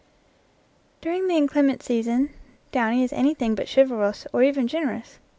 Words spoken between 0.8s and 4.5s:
During the inclement season Downy is anything but chivalrous or